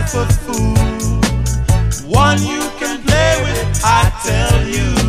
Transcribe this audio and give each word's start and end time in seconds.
yourself 0.00 0.30
a 0.30 0.52
fool. 0.52 2.10
One 2.10 2.38
you 2.42 2.60
can 2.78 3.02
play 3.02 3.42
with, 3.42 3.80
I 3.84 4.10
tell 4.24 4.66
you. 4.66 4.99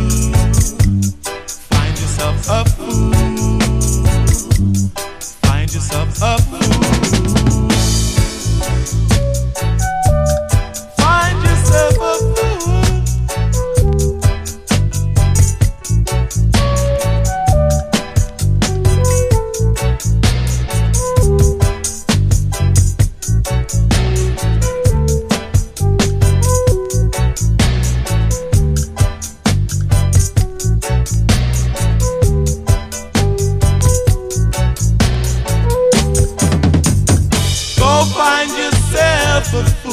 up. 39.44 39.91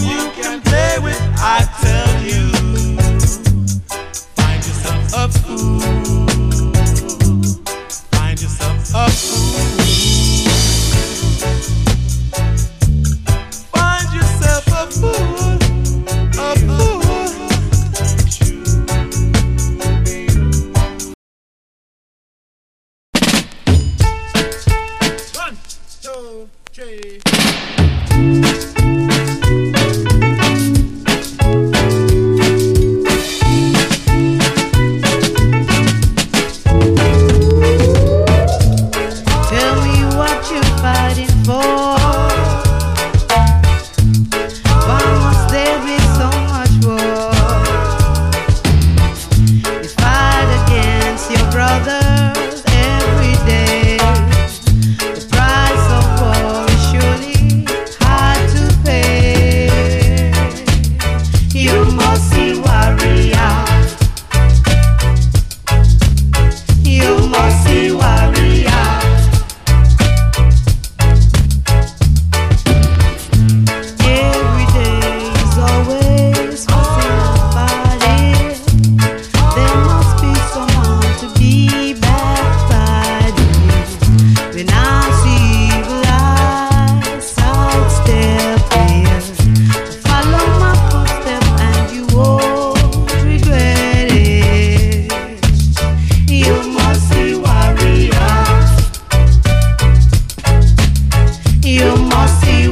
you 0.00 0.30
can 0.32 0.60
play 0.62 0.98
with, 1.02 1.20
I 1.38 1.64
tell 1.82 2.22
you. 2.22 2.50
Find 4.34 4.64
yourself 4.66 5.14
a 5.14 5.28
fool. 5.28 5.80
Find 8.12 8.40
yourself 8.40 8.94
a 8.94 9.10
fool. 9.10 9.60
Find 13.72 14.12
yourself. 14.14 14.64
A 16.36 16.56
fool. 16.56 17.00
One, 25.34 25.56
two, 26.02 26.48
three. 26.72 27.20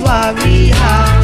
We 0.04 0.72
are. 0.72 1.21